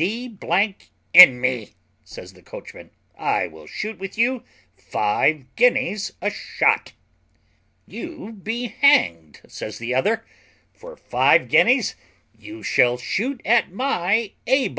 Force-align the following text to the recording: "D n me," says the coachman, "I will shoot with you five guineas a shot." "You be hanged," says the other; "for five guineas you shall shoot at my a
"D 0.00 0.38
n 1.12 1.40
me," 1.42 1.74
says 2.04 2.32
the 2.32 2.40
coachman, 2.40 2.90
"I 3.18 3.46
will 3.48 3.66
shoot 3.66 3.98
with 3.98 4.16
you 4.16 4.44
five 4.74 5.54
guineas 5.56 6.14
a 6.22 6.30
shot." 6.30 6.94
"You 7.86 8.32
be 8.42 8.68
hanged," 8.68 9.42
says 9.46 9.76
the 9.76 9.94
other; 9.94 10.24
"for 10.72 10.96
five 10.96 11.50
guineas 11.50 11.96
you 12.34 12.62
shall 12.62 12.96
shoot 12.96 13.42
at 13.44 13.72
my 13.72 14.32
a 14.46 14.74